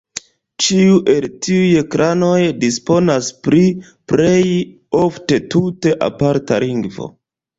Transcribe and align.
Ĉiu 0.65 0.93
el 1.11 1.25
tiuj 1.47 1.81
klanoj 1.95 2.39
disponas 2.63 3.29
pri 3.47 3.61
plej 4.13 4.41
ofte 5.03 5.39
tute 5.57 5.95
aparta 6.11 6.61
lingvo. 6.65 7.07